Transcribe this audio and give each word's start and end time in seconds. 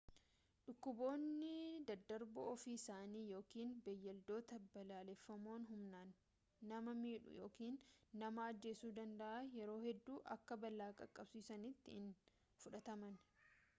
dhukkuboonni 0.67 1.47
daddarboon 1.89 2.47
ofii 2.53 2.71
isaanii 2.77 3.21
yookiin 3.33 3.73
beeyladooti 3.87 4.57
balaafamoon 4.77 5.67
humnaan 5.73 6.13
nama 6.71 6.95
miidhuu 7.03 7.33
yookaan 7.47 7.77
nama 8.23 8.47
ajjeesuu 8.53 8.91
danda'an 9.01 9.51
yeroo 9.59 9.77
hedduu 9.85 10.17
akka 10.37 10.57
balaa 10.65 10.89
qaqqabsiisanitti 11.03 11.99
hin 11.99 12.09
fudhatamani 12.65 13.23